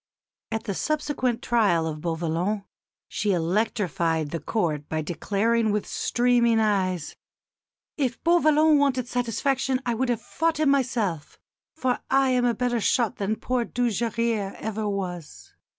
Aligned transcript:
At 0.51 0.63
the 0.63 0.73
subsequent 0.73 1.43
trial 1.43 1.85
of 1.85 2.01
Beauvallon 2.01 2.63
she 3.07 3.33
electrified 3.33 4.31
the 4.31 4.39
Court 4.39 4.89
by 4.89 5.03
declaring 5.03 5.71
with 5.71 5.85
streaming 5.85 6.59
eyes, 6.59 7.15
"If 7.97 8.17
Beauvallon 8.23 8.79
wanted 8.79 9.07
satisfaction 9.07 9.79
I 9.85 9.93
would 9.93 10.09
have 10.09 10.19
fought 10.19 10.59
him 10.59 10.71
myself, 10.71 11.37
for 11.75 11.99
I 12.09 12.31
am 12.31 12.45
a 12.45 12.55
better 12.55 12.81
shot 12.81 13.17
than 13.17 13.35
poor 13.35 13.63
Dujarrier 13.63 14.55
ever 14.57 14.89
was." 14.89 15.53